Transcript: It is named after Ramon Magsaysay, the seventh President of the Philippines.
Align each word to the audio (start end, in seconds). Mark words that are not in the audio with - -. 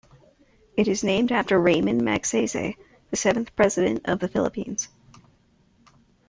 It 0.75 0.87
is 0.87 1.03
named 1.03 1.31
after 1.31 1.59
Ramon 1.61 2.01
Magsaysay, 2.01 2.75
the 3.11 3.15
seventh 3.15 3.55
President 3.55 4.01
of 4.05 4.17
the 4.17 4.27
Philippines. 4.27 4.87